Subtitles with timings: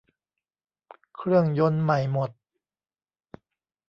[1.15, 2.29] เครื่องยนต์ใหม่หมด